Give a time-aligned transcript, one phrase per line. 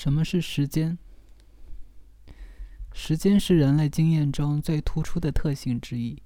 [0.00, 0.96] 什么是时间？
[2.92, 6.22] 时间是人类经验中最突出的特性之一。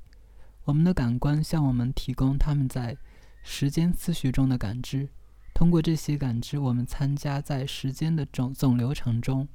[0.65, 2.95] 我们的感官向我们提供他们在
[3.43, 5.09] 时间次序中的感知，
[5.55, 9.49] 通过这些感知，我们参加在时间的总总流程中。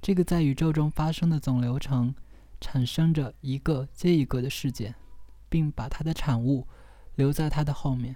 [0.00, 2.14] 这个在宇宙中发生的总流程，
[2.60, 4.94] 产生着一个接一个的事件，
[5.48, 6.68] 并把它的产物
[7.16, 8.14] 留在它的后面，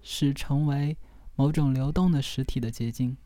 [0.00, 0.96] 使成为
[1.34, 3.16] 某种流动的实体的结晶。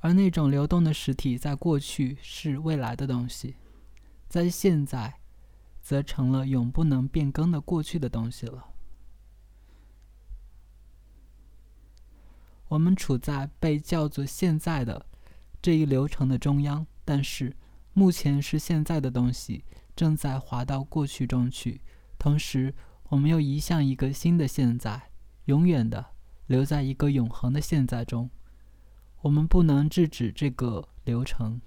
[0.00, 3.56] 而那种流动的实体，在过去是未来的东西，
[4.28, 5.20] 在现在，
[5.82, 8.66] 则成了永不能变更的过去的东西了。
[12.68, 15.04] 我们处在被叫做“现在”的
[15.60, 17.54] 这一流程的中央，但是
[17.92, 19.64] 目前是现在的东西
[19.96, 21.80] 正在滑到过去中去，
[22.16, 22.72] 同时
[23.08, 25.10] 我们又移向一个新的现在，
[25.46, 26.06] 永远的
[26.46, 28.30] 留在一个永恒的现在中。
[29.22, 31.60] 我们不能制止这个流程，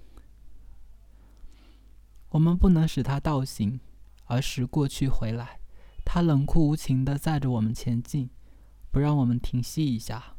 [2.30, 3.78] 我们不能使它倒行，
[4.24, 5.60] 而使过去回来。
[6.04, 8.28] 它冷酷无情地载着我们前进，
[8.90, 10.34] 不让我们停息一下。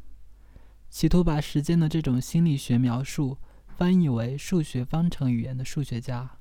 [0.89, 6.37] 企图把时间的这种心理学描述翻译为数学方程语言的数学家，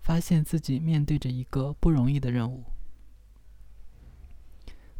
[0.00, 2.64] 发现自己面对着一个不容易的任务。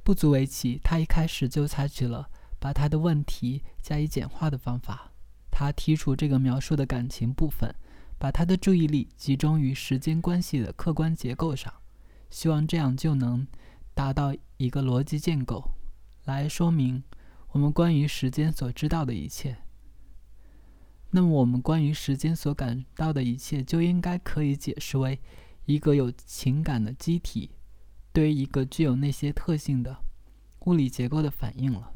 [0.02, 2.30] 不足为奇，他一开始就采取了。
[2.60, 5.10] 把他的问题加以简化的方法，
[5.50, 7.74] 他剔除这个描述的感情部分，
[8.18, 11.72] 把他的注意力集中于时间关系的客观结构上，
[12.28, 13.46] 希望这样就能
[13.94, 15.70] 达到一个逻辑建构，
[16.26, 17.02] 来说明
[17.52, 19.56] 我们关于时间所知道的一切。
[21.12, 25.18] 那么，我们关于时间所感到的一切，就应该可以解释为
[25.64, 27.50] 一个有情感的机体
[28.12, 29.96] 对于一个具有那些特性的
[30.66, 31.92] 物理结构的反应了。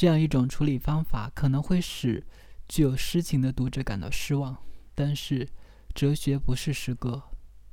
[0.00, 2.26] 这样一种处理方法可能会使
[2.66, 4.56] 具有诗情的读者感到失望，
[4.94, 5.46] 但是
[5.94, 7.22] 哲学不是诗歌，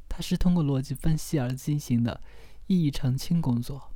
[0.09, 2.19] 它是通过逻辑分析而进行的
[2.65, 3.93] 意义澄清工作。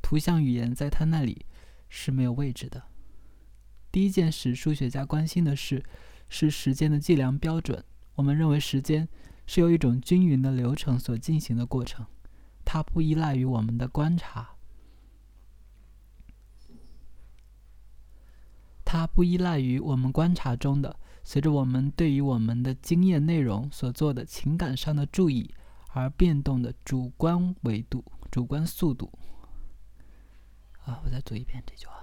[0.00, 1.44] 图像语言在他那里
[1.88, 2.84] 是没有位置的。
[3.90, 5.84] 第一件事，数学家关心的是
[6.28, 7.82] 是时间的计量标准。
[8.14, 9.08] 我们认为时间
[9.48, 12.06] 是由一种均匀的流程所进行的过程，
[12.64, 14.50] 它不依赖于我们的观察。
[18.92, 25.48] 它不依赖于我们观察中的随着我们对于我们的经验内容所做的情感上的注意
[25.90, 29.08] 而变动的主观维度、主观速度。
[30.84, 32.02] 啊，我再读一遍这句话。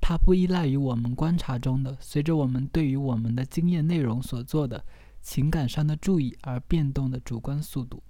[0.00, 4.84] 它不依赖于我们观察中的随着我们对于我们的经验内容所做的
[5.20, 8.00] 情感上的注意而变动的主观速度。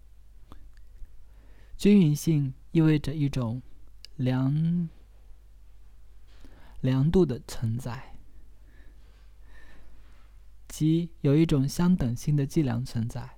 [1.78, 3.62] 均匀性意味着一种
[4.16, 4.91] 良。
[6.80, 8.14] 量度的存在，
[10.68, 13.36] 即有一种相等性的计量存在。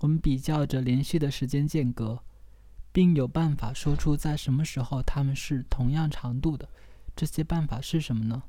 [0.00, 2.22] 我们比较着连续的时间间隔，
[2.90, 6.68] 并有办法说出在什么时候它们是同样长度的。
[7.14, 8.42] 这些办法是什么呢？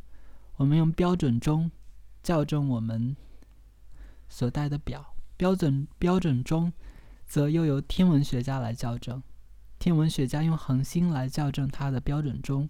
[0.55, 1.69] 我们用标准钟
[2.23, 3.15] 校正我们
[4.29, 6.71] 所带的表，标准标准钟
[7.25, 9.21] 则又由天文学家来校正。
[9.79, 12.69] 天文学家用恒星来校正它的标准钟。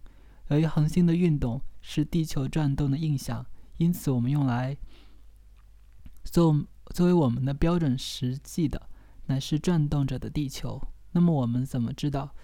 [0.53, 3.43] 由于恒星的运动是地球转动的印象，
[3.77, 4.77] 因此我们用来
[6.23, 8.87] 作作为我们的标准实际的
[9.25, 10.79] 乃是转动着的地球。
[11.13, 12.35] 那么我们怎么知道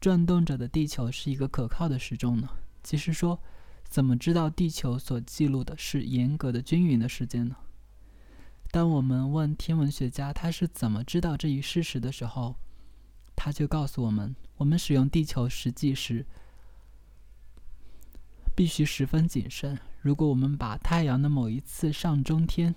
[0.00, 2.48] 转动着的地球是一个可靠的时钟呢？
[2.82, 3.38] 其实说，
[3.84, 7.56] 怎么知道地球所记录的是严格的均匀的时间呢？
[8.70, 12.56] 当我们问天文学家他是怎么知道这一事实的时候，
[13.36, 16.24] 他就告诉我们：我们使用地球实际时。
[18.60, 19.78] 必须十分谨慎。
[20.02, 22.74] 如果我们把太阳的某一次上中天，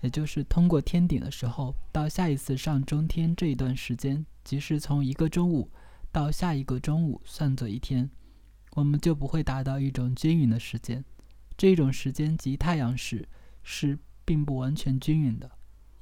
[0.00, 5.68] 也就是通过天顶的时候，到下一次上中天这一段时间，即是从一个中午
[6.12, 8.08] 到下一个中午算作一天，
[8.74, 11.04] 我们就不会达到一种均匀的时间。
[11.56, 13.28] 这种时间即太阳时
[13.64, 15.50] 是并不完全均匀的，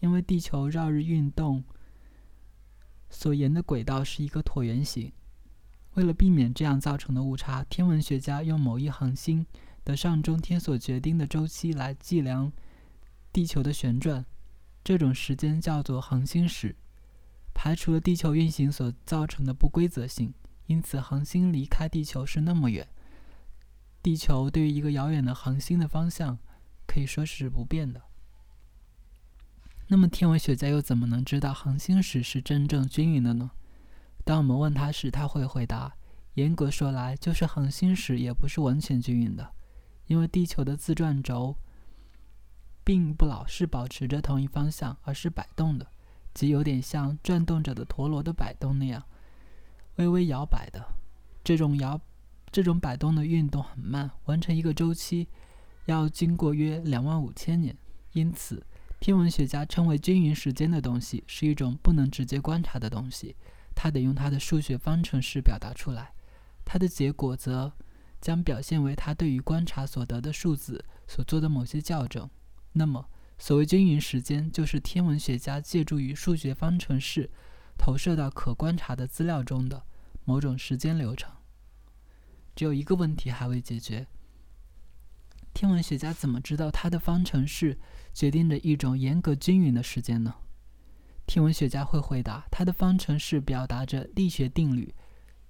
[0.01, 1.65] 因为地球绕日运动
[3.09, 5.11] 所沿的轨道是一个椭圆形。
[5.95, 9.47] 为了避免这样造成的误差，天文学家用某一恒星
[9.85, 12.53] 的上中天所决定的周期来计量
[13.33, 14.25] 地球的旋转，
[14.83, 16.75] 这种时间叫做恒星时，
[17.53, 20.35] 排除了地球运行所造成的不规则性。
[20.67, 22.89] 因此，恒星离开地球是那么远，
[24.03, 26.39] 地球对于一个遥远的恒星的方向
[26.87, 28.01] 可以说是不变的。
[29.89, 33.51] 那么，天文学家又怎么能知道恒星时是真正均匀的呢？
[34.25, 35.95] 当我们问他时，他会回答
[36.35, 39.53] ：“严格说来，就是恒星时也不是完全均匀的，
[40.07, 41.57] 因为地球的自转轴
[42.83, 45.87] 并不老是保持着同一方向，而是摆动的，
[46.33, 49.05] 即有点像转动着的陀螺的摆动那样，
[49.97, 50.83] 微微摇摆的。
[51.45, 52.01] 这种摇，
[52.51, 55.29] 这种摆动的运动很慢，完成一个周期
[55.85, 57.77] 要经过约两万五千年。
[58.13, 58.65] 因此，
[59.01, 63.37] 天文学家称为均匀时间的东西是一种不能直接观察的东西，
[63.75, 66.13] 他得用他的数学方程式表达出来。
[66.65, 67.73] 它的结果则
[68.21, 72.29] 将表现为他对于观察所得的数字所做的某些校正。
[72.73, 77.31] 那么，所谓均匀时间，就是天文学家借助于数学方程式
[77.77, 79.85] 投射到可观察的资料中的
[80.25, 81.31] 某种时间流程。
[82.57, 84.07] 只有一个问题还未解决：
[85.53, 87.79] 天文学家怎么知道他的方程式
[88.13, 90.35] 决定着一种严格均匀的时间呢？
[91.27, 94.95] 天文学家会回答：他的方程式表达着力学定律。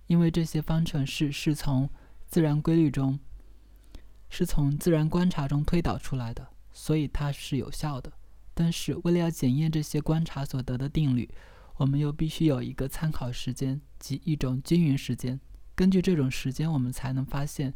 [0.06, 1.88] 因为这些方程式是从
[2.26, 3.18] 自然规律中，
[4.28, 8.12] 是从自然观察中推导出来的，所以它是有效的。
[8.52, 11.28] 但是，为了要检验这些观察所得的定律，
[11.76, 15.40] 我们又必须有一个参考时间，即一种均匀时间。
[15.74, 17.72] 根据这种时间，我们才能发现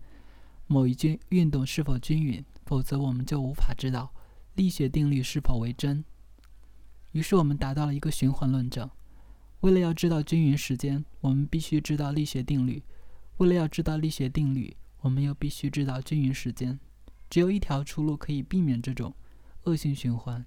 [0.67, 4.13] 某一均运动是否均匀，否则我们就无法知道
[4.55, 6.05] 力学定律是否为真。
[7.13, 8.89] 于是，我们达到了一个循环论证。
[9.61, 12.83] 为了要知道均匀时间，我们必须知道力学定律；
[13.39, 16.79] 为了要知道力学定律，我们又必须知道均匀时间。
[17.29, 19.15] 只有一条出路可以避免这种
[19.65, 20.45] 恶性循环：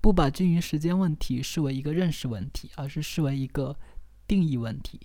[0.00, 3.76] 不把均匀时间问题视为一个认识问题，而是视为一个
[4.26, 5.00] 定义问题。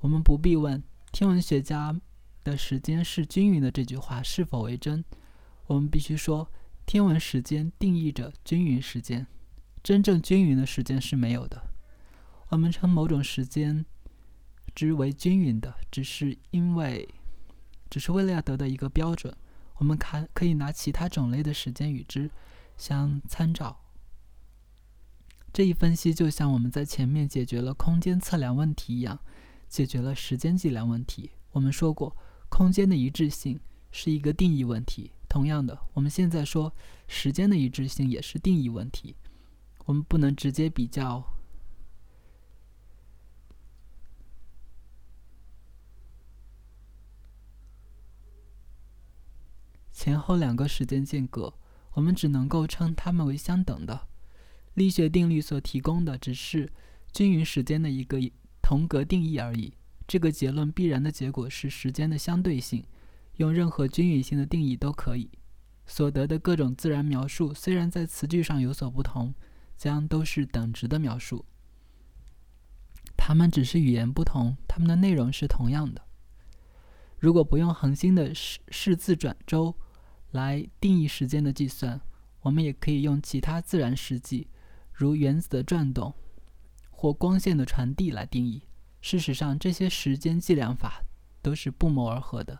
[0.00, 0.82] 我们不必问
[1.12, 2.00] “天文学家
[2.42, 5.04] 的时间是均匀的”这句话是否为真，
[5.66, 6.50] 我们必须说
[6.86, 9.26] “天文时间定义着均匀时间”。
[9.82, 11.70] 真正均匀的时间是没有的。
[12.48, 13.84] 我们称某种时间
[14.74, 17.08] 之为均匀的，只是因为，
[17.90, 19.34] 只是为了要得到一个标准。
[19.76, 22.30] 我们看可以拿其他种类的时间与之
[22.76, 23.80] 相参照。
[25.52, 29.18] 这一分析就像我们在前面解决了空间测量问题一样，
[29.68, 31.30] 解决了时间计量问题。
[31.50, 32.16] 我们说过，
[32.48, 33.58] 空间的一致性
[33.90, 35.10] 是一个定义问题。
[35.28, 36.72] 同样的，我们现在说
[37.08, 39.16] 时间的一致性也是定义问题。
[39.84, 41.24] 我们不能直接比较。
[49.92, 51.54] 前后两个时间间隔，
[51.92, 54.08] 我们只能够称它们为相等的。
[54.74, 56.72] 力学定律所提供的只是
[57.12, 58.18] 均匀时间的一个
[58.60, 59.74] 同格定义而已。
[60.08, 62.84] 这个结论必然的结果是时间的相对性，
[63.36, 65.30] 用任何均匀性的定义都可以。
[65.86, 69.32] 所得的各种自然描述虽然在词句上有所不同，
[69.76, 71.44] 将都是等值的描述。
[73.16, 76.02] 它们只是语言不同，它们的内容是同样的。
[77.18, 79.76] 如果不用恒星的视视自转周，
[80.32, 82.00] 来定义时间的计算，
[82.40, 84.48] 我们也可以用其他自然实际，
[84.92, 86.12] 如原子的转动
[86.90, 88.62] 或光线的传递来定义。
[89.00, 91.04] 事实上，这些时间计量法
[91.40, 92.58] 都是不谋而合的。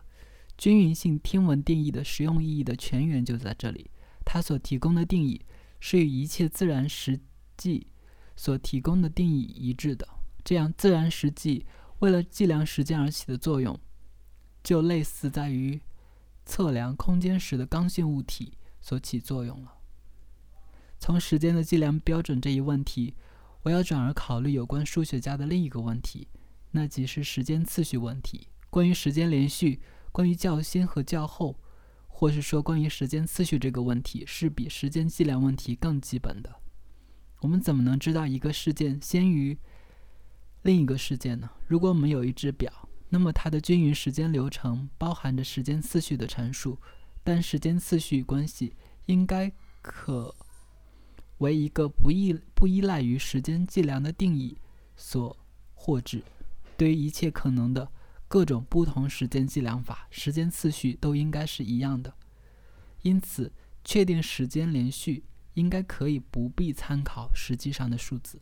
[0.57, 3.89] 均匀性天文定义的实用意义的泉源就在这里，
[4.23, 5.41] 它所提供的定义
[5.85, 7.19] 是与一切自然实
[7.57, 7.87] 际
[8.37, 10.07] 所提供的定义一致的。
[10.41, 11.65] 这样，自然实际
[11.99, 13.77] 为了计量时间而起的作用，
[14.63, 15.81] 就类似在于。
[16.45, 19.75] 测量空间时的刚性物体所起作用了。
[20.99, 23.15] 从时间的计量标准这一问题，
[23.63, 26.27] 我要转而考虑有关数学家的另一个问题，
[26.71, 28.47] 那即是时间次序问题。
[28.69, 31.57] 关于时间连续，关于较先和较后，
[32.23, 36.55] 或是说关于时间次序这个问题，是比时间计量问题更基本的。
[37.41, 39.57] 我们怎么能知道一个事件先于
[40.61, 41.49] 另一个事件呢？
[41.67, 42.71] 如果我们有一只表。
[43.09, 46.79] 那么它的均匀时间流程包含着时间次序的阐述，
[47.25, 48.73] 但时间次序关系
[49.07, 49.51] 应该
[49.81, 50.33] 可
[51.39, 54.57] 为一个不依不依赖于时间计量的定义
[54.95, 55.35] 所
[55.73, 56.23] 获知。
[56.77, 57.91] 对于一切可能的
[58.33, 62.11] 各种不同时间计量法，时间次序都应该是一样的。
[63.03, 65.23] 因此，确定时间连续
[65.53, 68.41] 应该可以不必参考实际上的数字。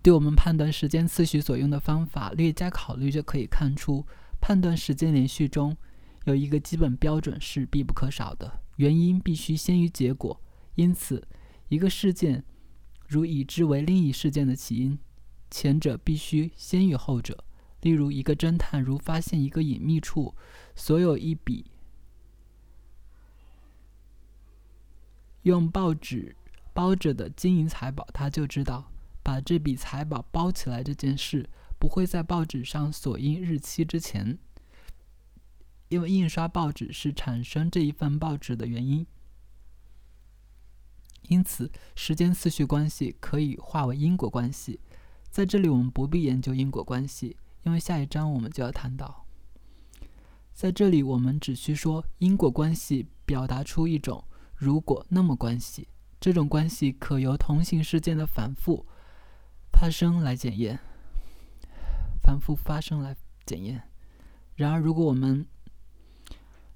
[0.00, 4.06] 对我们判断时间次序所用的方法略加考虑，就可以看出，
[4.40, 5.76] 判断时间连续中
[6.24, 10.40] 有一个基本标准是必不可少的：原因必须先于结果。
[10.76, 11.28] 因此，
[11.68, 12.42] 一个事件
[13.06, 14.98] 如已知为另一事件的起因，
[15.50, 17.44] 前者必须先于后者。
[17.82, 20.34] 例如，一个侦探如发现一个隐秘处，
[20.74, 21.70] 所有一笔
[25.42, 26.34] 用报纸
[26.72, 28.90] 包着的金银财宝，他就知道。
[29.22, 34.38] 把这笔财宝包起来这件事，不会在报纸上锁印日期之前，
[35.88, 39.04] 因为印刷报纸是产生这一份报纸的原因。
[41.22, 44.78] 因此，时间次序关系可以化为因果关系。
[45.28, 49.26] 在这里，我们不必研究因果关系，因为下一章我们就要谈到。
[50.54, 54.22] 在这里，我们只需说因果关系表达出一种
[54.54, 55.88] “如果那么”关系。
[56.20, 58.86] 这种关系可由同行事件的反复
[59.72, 60.78] 发生来检验，
[62.22, 63.82] 反复发生来检验。
[64.54, 65.44] 然而，如果我们，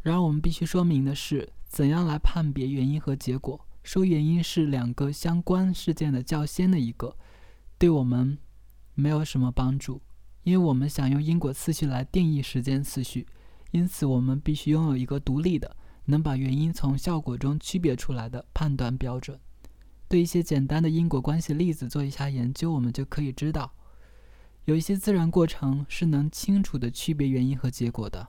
[0.03, 3.65] 然而我们必须说明的是，怎样来判别原因和结果。
[3.85, 7.17] 说原因是两个相关事件的较先的一个，
[7.79, 8.37] 对我们
[8.95, 10.03] 没有什么帮助，
[10.43, 13.27] 因为我们想用因果次序来定义时间次序，
[13.71, 19.39] 因此我们必须拥有一个独立的、能把原因从效果中区别出来的判断标准。
[20.09, 23.73] 对一些简单的因果关系例子做一下研究，我们就可以知道，
[24.65, 28.29] 有一些自然过程是能清楚的区别原因和结果的。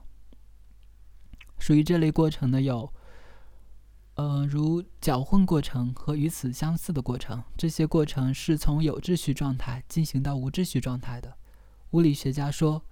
[1.58, 2.92] 属于这类过程的有。
[4.14, 11.34] 呃，如搅混过程和与此相似的过程，这些过程是从有秩序状态进行到无秩序状态的。
[11.92, 12.84] 物理学家说：“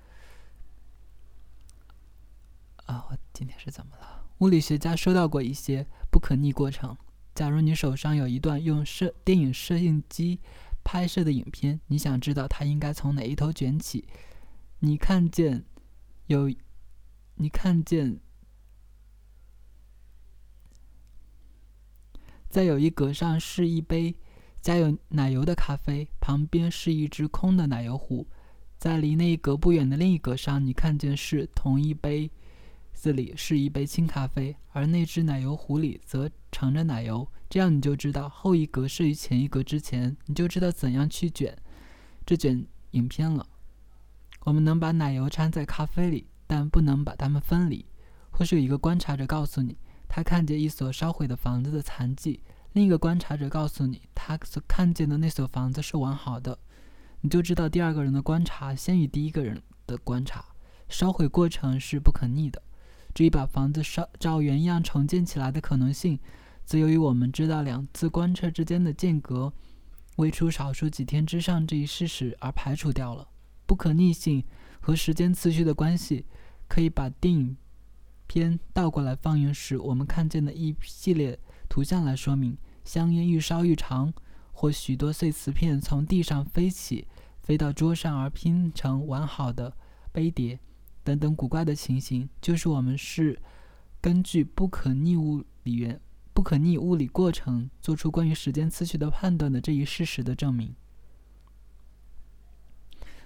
[2.86, 6.96] 啊，我今天是怎么了？”物理学家收到过一些不可逆过程。
[7.34, 10.40] 假如你手上有一段用摄电影摄影机
[10.82, 14.06] 拍摄的影片，你想知道它应该从哪一头卷起，
[14.80, 15.64] 你看见
[16.26, 16.50] 有，
[17.36, 18.20] 你看见。
[22.48, 24.16] 在有一格上是一杯
[24.60, 28.26] 加有奶油的咖啡，旁边是一只空的奶油壶。
[28.80, 32.30] 在离那一格不远的另一格上，你看见是同一杯
[32.94, 37.28] 子里是一杯清咖啡，而那只奶油壶里则盛着奶油。
[37.50, 41.54] 这样你就知道后一格是于前一格之前，你就知道怎样去卷
[42.24, 43.46] 这卷影片了。
[44.44, 47.84] 我们能把奶油掺在咖啡里，但不能把它们分离。
[48.30, 49.76] 或是有一个观察者告诉你。
[50.08, 52.40] 他看见一所烧毁的房子的残迹，
[52.72, 56.58] 另一个观察者告诉你，他所看见的那所房子是完好的，
[57.22, 60.44] 你就知道第二个人的观察先于第一个人的观察。
[60.88, 62.60] 烧毁过程是不可逆的，
[63.14, 66.18] 至于把房子烧照原样重建起来的可能性，
[66.64, 69.52] 则由于我们知道两次观测之间的间隔
[70.16, 73.28] 未出少数几天之上这一事实而排除掉了。
[73.66, 74.42] 不可逆性
[74.80, 76.26] 和时间次序的关系，
[76.66, 77.56] 可以把电影。
[78.26, 84.12] 片倒过来放映时，我们看见的一系列图像来说明香烟愈烧愈长，
[84.60, 87.06] 或许多碎瓷片从地上飞起，
[87.42, 89.74] 飞到桌上而拼成完好的
[90.12, 90.60] 杯碟，
[91.02, 93.40] 等等古怪的情形，就是我们是
[94.02, 95.98] 根据不可逆物理原
[96.34, 100.74] 不可逆物理过程做出关于时间次序的判断的这一事实的证明。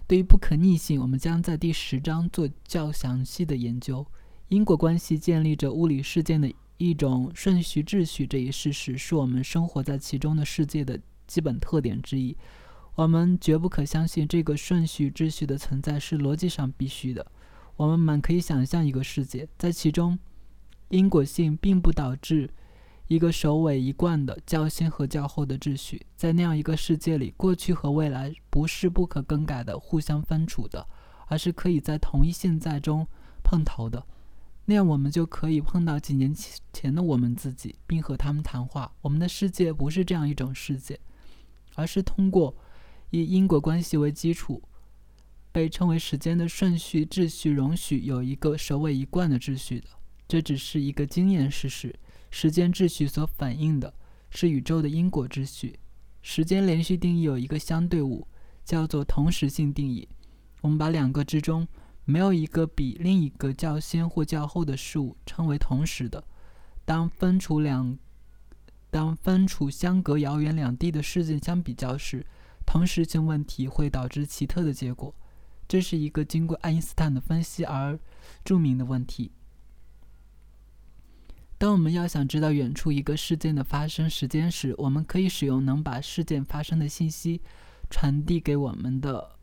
[0.06, 4.06] 对于不可逆性，我们将在第十章做较详细的研究。
[4.50, 11.00] 因果关系建立着物理事件的一种顺序秩序，这一事实是我们生活在其中的世界的
[11.34, 12.36] 基本特点之一。
[12.94, 17.26] 我们绝不可相信这个顺序秩序的存在是逻辑上必须的。
[17.74, 20.16] 我们满可以想象一个世界，在其中
[20.90, 22.48] 因果性并不导致
[23.08, 26.06] 一个首尾一贯的较先和较后的秩序。
[26.14, 30.86] 在那样一个世界里，过去和未来不是不可更改的、互相分处的，
[31.26, 33.04] 而是可以在同一现在中
[33.42, 34.06] 碰头的。
[34.66, 36.32] 那样，我们就可以碰到几年
[36.72, 38.92] 前的我们自己，并和他们谈话。
[39.02, 40.98] 我们的世界不是这样一种世界，
[41.74, 42.54] 而是通过
[43.10, 44.62] 以因果关系为基础，
[45.52, 49.86] 被称为时间的顺序秩序，容许有一个首尾一贯的秩序的。
[50.26, 51.94] 这只是一个经验事实。
[52.30, 53.94] 时间秩序所反映的
[54.30, 55.78] 是宇宙的因果秩序。
[56.22, 58.26] 时间连续定义有一个相对物，
[58.64, 60.08] 叫做同时性定义。
[60.62, 61.66] 我们把两个之中。
[62.06, 66.22] 没有一个比另一个较先或较后的事物称为同时的。
[66.84, 67.98] 当分处两，
[68.94, 72.24] 当分处相隔遥远两地的事件相比较时，
[72.64, 75.12] 同时性问题会导致奇特的结果。
[75.66, 77.98] 这是一个经过爱因斯坦的分析而
[78.44, 79.32] 著名的问题。
[81.58, 87.42] 当我们要想知道远处一个事件的发生时间时，我们可以使用能把事件发生的信息
[87.90, 89.36] 传递给我们的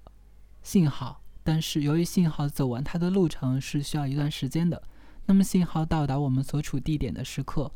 [0.64, 1.22] 信号。
[1.44, 4.82] 但是，由于信号走完它的路程是需要一段时间的，
[5.26, 7.70] 那么信号到达我们所处地点的时刻，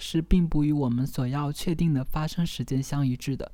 [0.00, 3.52] 是并不与我们所要确定的发生时间相一致的。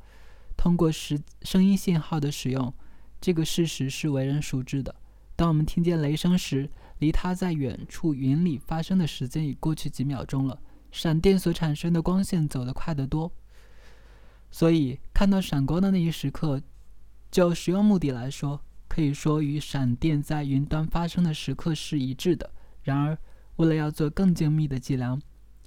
[0.56, 2.72] 通过时声音信号的使用，
[3.20, 4.94] 这个事实是为人熟知的。
[5.34, 10.58] 当我们听见雷声时，离它在远处云里发生的时间已过去几秒钟了。
[10.90, 13.30] 闪电所产生的光线走得快得多，
[14.50, 16.62] 所以看到闪光的那一时刻，
[17.30, 18.62] 就实用目的来说。
[18.88, 22.50] 可以说与闪电在云端发生的时刻是一致的。
[22.82, 23.18] 然而，
[23.56, 25.20] 为了要做更精密的计量，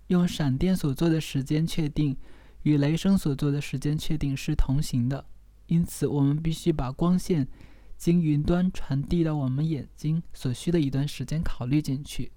[0.09, 2.15] 用闪电所做的时间确定
[2.63, 5.25] 与雷声所做的时间确定是同行的。
[5.67, 7.47] 因此，我们必须把光线
[7.95, 12.31] 经云端传递到我们眼睛所需的一段时间考虑进去。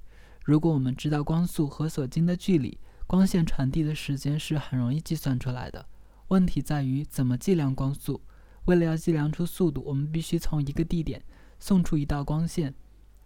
[0.45, 5.87] 如果我们知道光速和所经的距离，光线传递的时间是很容易计算出来的。
[6.29, 8.21] 问题在于怎么计量光速。
[8.67, 11.23] 为了要计量出速度，我们必须从一个地点
[11.59, 12.75] 送出一道光线，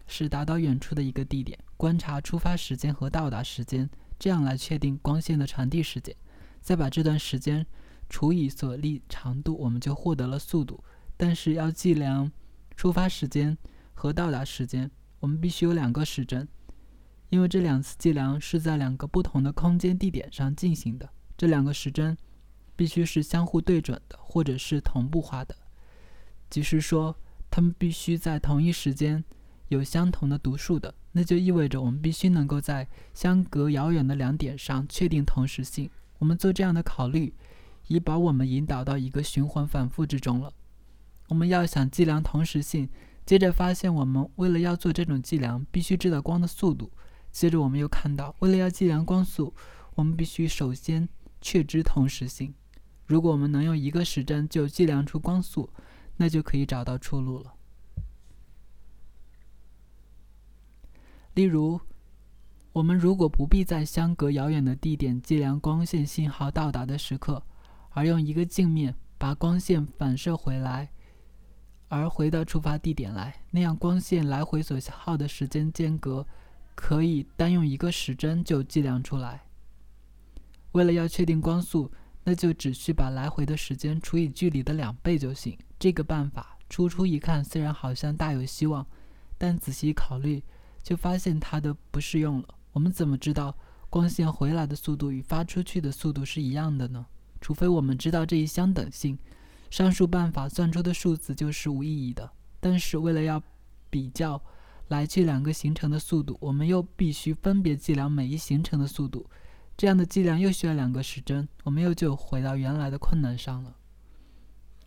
[0.07, 6.15] 使达到远处的一个地点，观察出发时间和到达时间，这样来确定光线的传递时间。
[6.61, 7.67] 再把这段时间
[8.09, 10.83] 除以所历长度，我们就获得了速度。
[11.17, 12.31] 但是要计量
[12.77, 13.57] 出发时间
[13.95, 16.49] 和到达时间，我们必须有两个时针，
[17.31, 21.09] 因为这两次计量是在两个不同的空间地点上进行的。
[21.37, 22.17] 这两个时针。
[22.79, 25.57] 必须是相互对准的，或者是同步化的，
[26.51, 27.17] 即是说，
[27.51, 29.25] 它们必须在同一时间
[29.69, 30.95] 有相同的读数的。
[31.13, 35.89] 那就意味着我们必须能够在相隔遥远的两点上确定同时性。
[36.19, 37.33] 我们做这样的考虑，
[37.89, 40.53] 已把我们引导到一个循环反复之中了。
[41.29, 42.89] 我们要想计量同时性，
[43.25, 46.91] 接着发现我们为了要做这种计量，必须知道光的速度。
[47.33, 49.53] 接着我们又看到，为了要计量光速，
[49.95, 51.09] 我们必须首先
[51.41, 52.55] 确知同时性。
[53.07, 55.69] 如果我们能用一个时针就计量出光速，
[56.17, 57.56] 那就可以找到出路了。
[61.37, 61.79] 例如，
[62.73, 67.43] 我们如果不必在相隔遥远的地点计量光线信号到达的时刻，
[67.91, 70.91] 而用一个镜面把光线反射回来，
[71.89, 76.27] 而回到出发地点来，那样光线来回所耗的时间间隔，
[76.75, 79.45] 可以单用一个时针就计量出来。
[80.73, 81.93] 为了要确定光速。
[82.29, 85.57] 那就只需把来回的时间除以距离的两倍就行。
[85.79, 88.85] 这个办法初初一看虽然好像大有希望，
[89.39, 90.43] 但仔细考虑
[90.87, 92.49] 就发现它的不适用了。
[92.71, 93.53] 我们怎么知道
[93.91, 97.05] 光线回来的速度与发出去的速度是一样的呢？
[97.41, 99.19] 除非我们知道这一相等性，
[99.69, 102.31] 上述办法算出的数字就是无意义的。
[102.61, 103.43] 但是为了要
[103.91, 104.41] 比较
[104.87, 109.29] 来去两个行程的速度，我们又必须分别计量每一行程的速度。
[109.77, 113.75] 这样的计量又需要两个时针，我们又就回到原来的困难上了。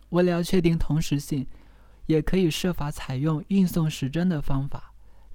[0.08, 1.46] 为了要确定同时性，
[2.06, 4.89] 也可以设法采用运送时针的方法，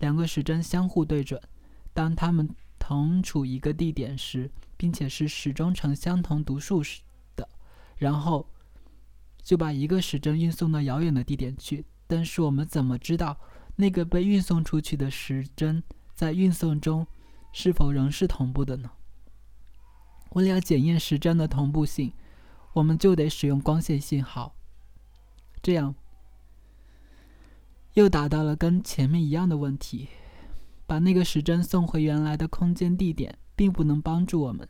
[0.06, 1.42] 两个时针相互对准，
[1.92, 7.02] 当它们同处一个地点时，并且是始终呈相同读数时
[7.36, 7.50] 的，
[7.98, 8.48] 然后
[9.42, 11.84] 就把一个时针运送到遥远的地点去。
[12.06, 13.36] 但是我们怎么知道
[13.78, 15.82] 那个被运送出去的时针
[16.14, 17.08] 在运送中
[17.52, 18.92] 是否仍是同步的呢？
[20.34, 22.14] 为了检验时针的同步性，
[22.74, 24.54] 我们就得使用光线信号。
[25.64, 25.96] 这样
[27.96, 30.10] 又达到了跟前面一样的问题：
[30.86, 34.68] 把那个时针送回原来的空间地点，并不能帮助我们，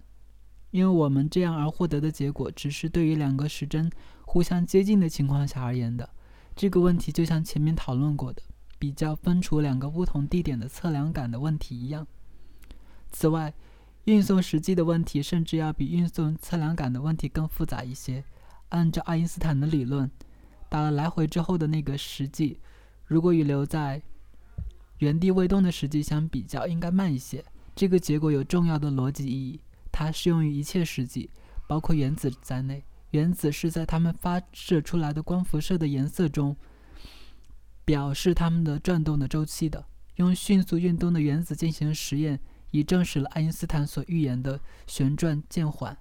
[0.69, 6.07] 因为我们这样而获得的结果，只是对于两个时针互相接近的情况下而言的。
[6.55, 8.43] 这个问题就像前面讨论过的
[8.77, 12.05] 比较分除两个不同地点的测量感的问题一样。
[13.11, 13.51] 此外，
[14.03, 18.23] 运送时际的问题甚至要比运送测量感的问题更复杂一些。
[18.69, 20.11] 按照爱因斯坦的理论，
[20.69, 22.59] 打了来回之后的那个时际，
[23.05, 24.01] 如果与留在
[24.99, 27.43] 原地未动的时际相比较，应该慢一些。
[27.75, 29.59] 这个结果有重要的逻辑意义，
[29.91, 31.29] 它适用于一切时际，
[31.67, 32.83] 包括原子在内。
[33.11, 36.55] 原子是在它们发射出来的光辐射的颜色中
[37.85, 39.85] 表示它们的转动的周期的。
[40.15, 42.39] 用迅速运动的原子进行实验。
[42.71, 45.97] 已证实了爱因斯坦所预言的旋转渐缓。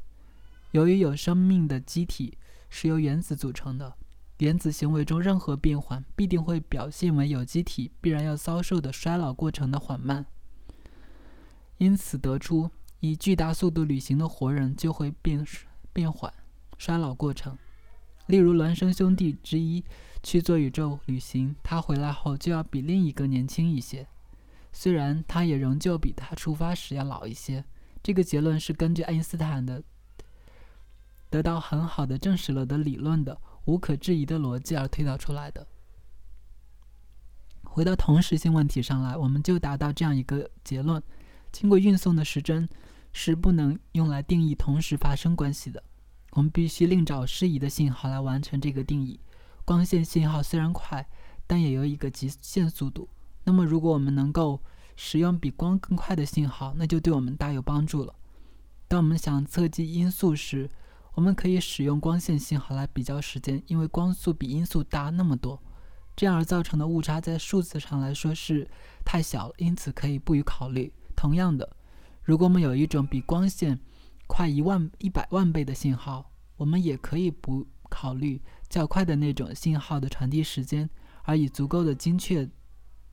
[0.73, 2.37] 由于有生命的机体
[2.69, 3.95] 是由原子组成的，
[4.39, 10.27] 原子行为中任何变缓必定会表现为有机体必然要遭受的衰老过程的缓慢。
[11.79, 12.71] 因此得出，
[13.01, 15.45] 以巨大速度旅行的活人就会变
[15.93, 16.33] 变缓
[16.79, 17.57] 衰老过程。
[18.27, 19.85] 例如，孪生兄弟之一
[20.23, 24.07] 去做宇宙旅行，他回来后就要比另一个年轻一些。
[24.73, 27.65] 虽然他也仍旧比他出发时要老一些，
[28.03, 29.83] 这个结论是根据爱因斯坦的
[31.29, 35.67] 得到很好的证实了的理论的无可置疑的逻辑而推导出来的。
[37.63, 41.03] 回到同时性问题上来，我们就达到这样一个结论：
[41.51, 42.69] 经过运送的时针
[43.13, 45.83] 是不能用来定义同时发生关系的，
[46.33, 49.19] 我们必须另找适宜的信号来完成这个定义。
[49.65, 51.09] 光线信号虽然快，
[51.47, 53.09] 但也有一个极限速度。
[53.45, 54.63] 那么，如果我们能够
[54.95, 58.15] 使用比光更快的信号，那就对我们大有帮助了。
[58.87, 60.71] 当我们想测计音速时，
[61.15, 65.63] 我们可以使用光线信号来比较时间，因为光速比音速大那么多。
[66.17, 68.69] 这样而造成的误差在数字上来说是
[69.05, 70.93] 太小了，因此可以不予考虑。
[71.17, 71.77] 同样的，
[72.23, 73.79] 如果我们有一种比光线
[74.27, 80.89] 快一万一百万倍的信号，我们也可以不考虑较快的那种信号的传递时间，
[81.23, 82.49] 而以足够的精确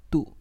[0.10, 0.36] 度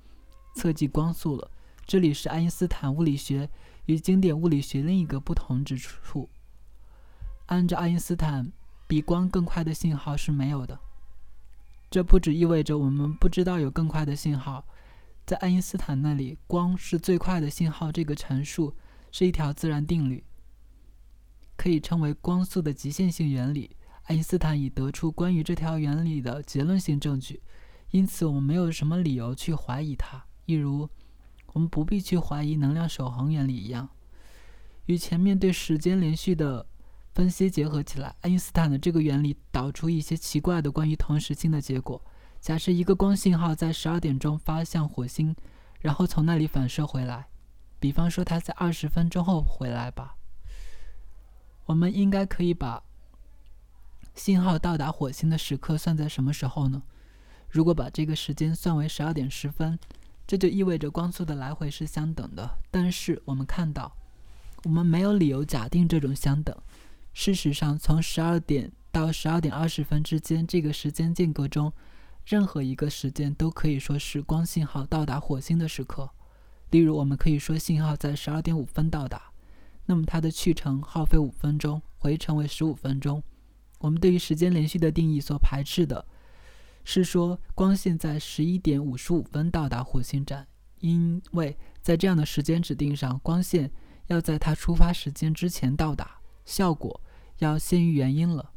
[0.54, 1.50] 测计光速了。
[1.86, 3.50] 这里是爱因斯坦物理学
[3.86, 6.30] 与经典物理学另一个不同之处。
[7.50, 8.52] 按照爱因斯坦，
[8.86, 10.78] 比光更快的信号是没有的。
[11.90, 14.64] 这不只意味着我们不知道有更快的信号，
[15.26, 18.76] 在爱因斯坦那里，光是最快的信号这个陈述
[19.10, 20.22] 是一条自然定律，
[21.56, 23.76] 可以称为光速的极限性原理。
[24.04, 27.42] 爱因斯坦已得出关于这条原理的结论性证据，
[27.90, 30.24] 因此我们没有什么理由去怀疑它。
[30.46, 30.88] 一如
[31.52, 33.88] 我们不必去怀疑能量守恒原理一样，
[34.86, 36.64] 与前面对时间连续的
[37.20, 42.02] 分析结合起来，爱因斯坦的这个原理导出一些奇怪的关于同时性的结果。
[42.40, 45.36] 假设一个光信号在十二点钟发向火星，
[45.80, 47.28] 然后从那里反射回来，
[47.78, 50.16] 比方说它在二十分钟后回来吧，
[51.66, 52.82] 我们应该可以把
[54.14, 56.82] 信号到达火星的时刻算在什么时候呢？
[57.50, 59.78] 如果把这个时间算为十二点十分。
[60.26, 63.94] 这就意味着光速的来回是相等的，但是我们看到，
[64.64, 66.56] 我们没有理由假定这种相等。
[67.12, 71.72] 事实上，从十二点到十二点二十分之间这个时间间隔中，
[72.24, 76.08] 任何一个时间都可以说是光信号到达火星的时刻。
[76.70, 79.32] 例如，我们可以说信号在十二点五分到达，
[79.86, 83.20] 那么它的去程耗费五分钟，回程为十五分钟。
[83.80, 86.06] 我们对于时间连续的定义所排斥的。
[86.84, 90.46] 是说，光线在十一点五十五分到达火星站，
[90.78, 93.70] 因为在这样的时间指定上，光线
[94.06, 96.19] 要在它出发时间之前到达，
[96.50, 97.00] 效果
[97.38, 98.50] 要先于原因了。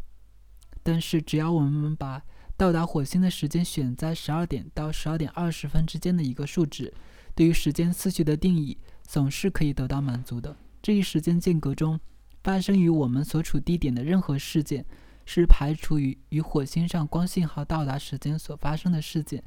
[0.82, 2.23] 但是，只要我们把
[2.58, 6.93] 到达火星的时间选在十二点到十二点二十分之间的一个数值，
[7.36, 10.58] 对于时间次序的定义总是可以得到满足的。
[10.82, 11.99] 这一时间间隔中
[12.43, 14.86] 发生于我们所处地点的任何事件。
[15.25, 19.41] 是排除于与火星上光信号到达时间所发生的事件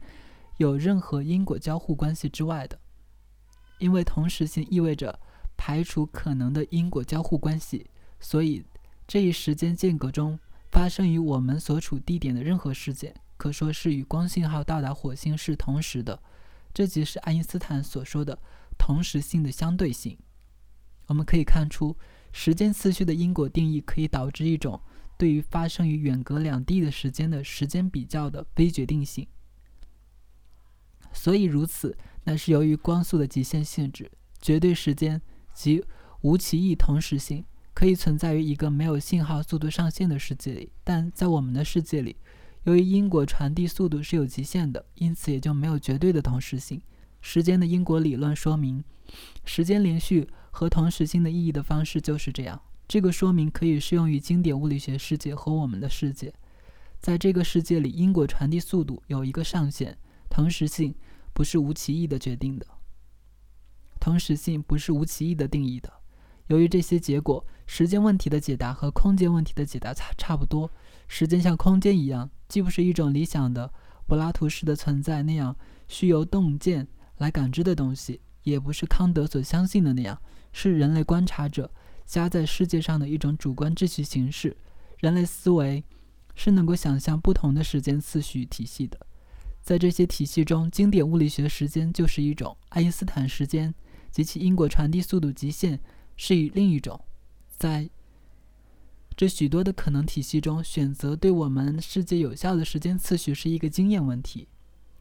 [0.57, 2.81] 有任何因果交互关系之外的，
[3.79, 5.21] 因为同时性意味着
[5.55, 7.91] 排除可能的因果交互关系，
[8.27, 8.65] 所以
[9.07, 10.37] 这一时间间隔中
[10.73, 16.21] 发生于我们所处地点的任何事件，可说是与光信号到达火星是同时的。
[16.75, 18.37] 这即是爱因斯坦所说的
[18.77, 20.19] 同时性的相对性。
[21.07, 21.97] 我们可以看出，
[22.33, 24.81] 时间次序的因果定义可以导致一种。
[25.17, 29.29] 对于发生于远隔两地的时间的时间比较的非决定性，
[31.13, 34.11] 所以如此，那是由于光速的极限性质，
[34.41, 35.23] 绝对时间
[35.55, 35.85] 及
[36.23, 37.45] 无歧义同时性
[37.77, 42.17] 可以存在于一个没有信号速度上限的世界里，但在我们的世界里，
[42.65, 46.81] 由于因果传递速度是有极限的，因此也就没有绝对的同时性。
[47.21, 48.83] 时间的因果理论说明，
[49.45, 52.59] 时间连续和同时性的意义的方式就是这样。
[52.89, 56.33] 这个说明可以适用于经典物理学世界和我们的世界。
[56.99, 59.99] 在这个世界里，因果传递速度有一个上限，
[60.31, 60.95] 同时性
[61.35, 62.67] 不是无歧义的决定的。
[64.01, 65.93] 同时性不是无歧义的定义的。
[66.49, 70.71] 由于这些结果，时间问题的解答和空间问题的解答差差不多。
[71.09, 73.73] 时间像空间一样，既不是一种理想的
[74.07, 75.57] 柏拉图式的存在那样
[75.89, 76.87] 需由洞见
[77.19, 80.21] 来感知的东西，也不是康德所相信的那样
[80.53, 81.71] 是人类观察者。
[82.05, 84.57] 加在世界上的一种主观秩序形式，
[84.99, 85.83] 人类思维
[86.37, 88.97] 是能够想象不同的时间次序体系的。
[89.61, 93.75] 在这些体系中，经典物理学时间就是一种，爱因斯坦时间
[94.13, 95.81] 及其因果传递速度极限
[96.17, 97.01] 是以另一种。
[97.57, 97.89] 在
[99.17, 104.49] 这许多的可能体系中，选择对我们世界有效的时间次序是一个经验问题。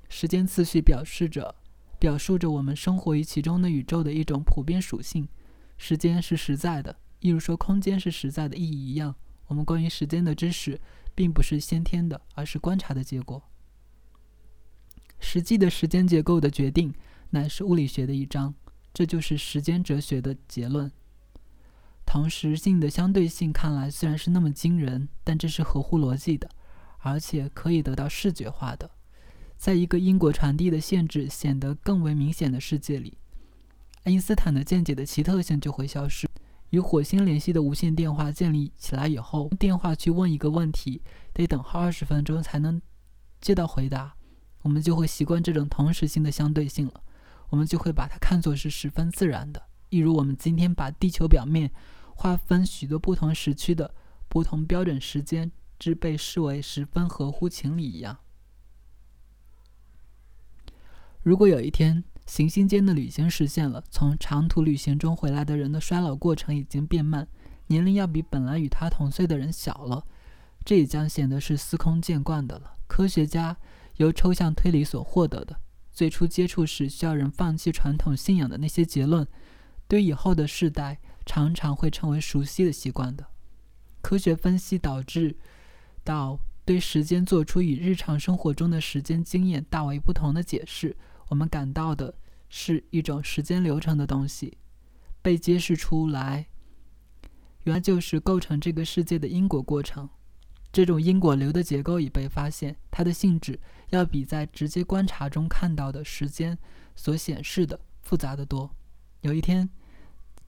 [0.08, 1.56] 时间次序表示着、
[1.99, 5.28] 表述着我们生活于其中的宇宙的一种普遍属性。
[5.78, 9.13] 时间是实在的，一如说空间是实在的意义一样。
[9.47, 10.80] 我们关于时间的知识，
[11.13, 13.43] 并不是先天的，而是观察的结果。
[15.19, 16.93] 实际的时间结构的决定，
[17.32, 18.54] 乃是物理学的一章。
[18.93, 20.89] 这就是时间哲学的结论。
[22.05, 26.49] 同时性的相对性看来虽然是那么惊人，但这是合乎逻辑的，
[26.99, 28.89] 而且可以得到视觉化的。
[29.57, 33.17] 在一个因果传递的限制显得更为明显的世界里。
[34.03, 36.29] 爱因斯坦的见解的奇特性就会消失。
[36.71, 41.01] 与火星联系的无线电话建立起来以后，电话去问一个问题，
[41.33, 42.81] 得等候二十分钟才能
[43.39, 44.15] 接到回答。
[44.61, 47.01] 我们就会习惯这种同时性的相对性了，
[47.49, 49.63] 我们就会把它看作是十分自然的。
[49.89, 51.71] 一如我们今天把地球表面
[52.15, 53.93] 划分许多不同时区的
[54.28, 58.17] 不同标准时间之被视为十分合乎情理一样。
[61.21, 67.28] 如果有一天行星间的旅行实现了，从长途旅行中回来的人的衰老过程已经变慢，
[67.67, 70.06] 年龄要比本来与他同岁的人小了，
[70.63, 72.78] 这也将显得是司空见惯的了。
[72.88, 73.58] 科学家
[73.97, 75.60] 由抽象推理所获得的
[75.91, 79.28] 最初接触时需要人放弃传统信仰的那些结论，
[79.88, 83.25] 对以后的世代常常会成为熟悉的习惯的。
[84.01, 85.35] 科学分析导致
[86.03, 90.95] 到对时间做出与日常生活中的时间经验大为不同的解释。
[91.29, 92.13] 我们感到的
[92.49, 94.57] 是一种时间流程的东西
[95.23, 96.47] 被揭示出来，
[97.63, 100.07] 原来就是构成这个世界的因果过程。
[100.71, 103.59] 这种因果流的结构已被发现，它的性质
[103.89, 106.55] 要比在直接观察中看到的时间
[106.95, 108.69] 所显示的复杂的多。
[109.21, 109.67] 有一天，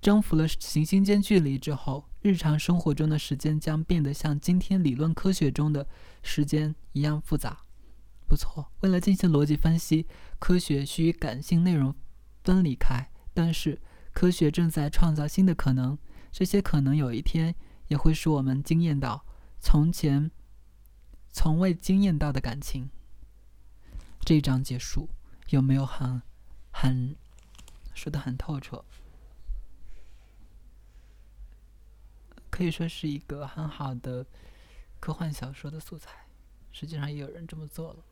[0.01, 5.87] 征服了行星间距离之后，日常生活中的时间将变得像今天理论科学中的
[6.23, 7.57] 时间一样复杂。
[8.27, 10.05] 不错，为了进行逻辑分析，
[10.37, 11.95] 科学需与感性内容
[12.43, 13.09] 分离开。
[13.33, 13.79] 但是，
[14.13, 15.97] 科学正在创造新的可能，
[16.31, 17.55] 这些可能有一天
[17.87, 19.25] 也会使我们惊艳到
[19.59, 20.29] 从前
[21.31, 22.89] 从未惊艳到的感情。
[24.21, 25.09] 这一章结束，
[25.49, 26.21] 有没有很
[26.71, 27.15] 很
[27.93, 28.83] 说的很透彻？
[32.57, 34.25] 可以说是一个很好的
[34.99, 36.25] 科幻小说的素材。
[36.71, 38.03] 实际上，也有人这么做了。